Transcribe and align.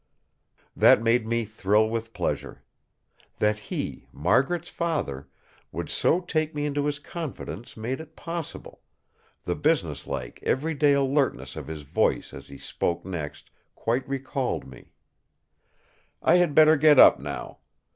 That 0.75 0.99
made 0.99 1.27
me 1.27 1.45
thrill 1.45 1.87
with 1.87 2.11
pleasure. 2.11 2.63
That 3.37 3.59
he, 3.69 4.07
Margaret's 4.11 4.67
father, 4.69 5.29
would 5.71 5.91
so 5.91 6.21
take 6.21 6.55
me 6.55 6.65
into 6.65 6.85
his 6.87 6.97
confidence 6.97 7.77
made 7.77 7.99
it 7.99 8.15
possible.... 8.15 8.81
The 9.43 9.53
business 9.53 10.07
like, 10.07 10.39
every 10.41 10.73
day 10.73 10.93
alertness 10.93 11.55
of 11.55 11.67
his 11.67 11.83
voice 11.83 12.33
as 12.33 12.47
he 12.47 12.57
spoke 12.57 13.05
next 13.05 13.51
quite 13.75 14.09
recalled 14.09 14.65
me: 14.65 14.91
"I 16.19 16.37
had 16.37 16.55
better 16.55 16.77
get 16.77 16.97
up 16.97 17.19
now. 17.19 17.59